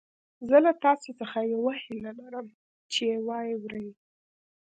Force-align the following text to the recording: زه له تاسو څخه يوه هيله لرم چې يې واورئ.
زه 0.49 0.57
له 0.65 0.71
تاسو 0.83 1.09
څخه 1.19 1.37
يوه 1.53 1.73
هيله 1.83 2.11
لرم 2.19 2.47
چې 2.91 3.01
يې 3.09 3.17
واورئ. 3.27 3.87